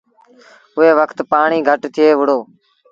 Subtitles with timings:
[0.77, 2.39] اُئي وکت پآڻيٚ گھٽ ٿئي وُهڙو۔